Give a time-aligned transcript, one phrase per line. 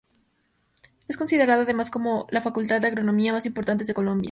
[1.07, 4.19] Es considerada además como la Facultad de Agronomía más importante de Colombia.